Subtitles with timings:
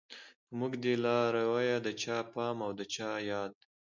[0.45, 3.51] په موږ دی لارويه د چا پام او د چا ياد